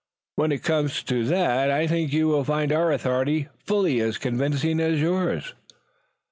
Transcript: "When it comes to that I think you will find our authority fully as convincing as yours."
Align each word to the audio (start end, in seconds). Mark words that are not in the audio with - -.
"When 0.35 0.51
it 0.51 0.63
comes 0.63 1.03
to 1.03 1.23
that 1.25 1.69
I 1.69 1.85
think 1.85 2.11
you 2.11 2.27
will 2.27 2.43
find 2.43 2.71
our 2.71 2.91
authority 2.91 3.49
fully 3.67 3.99
as 3.99 4.17
convincing 4.17 4.79
as 4.79 4.99
yours." 4.99 5.53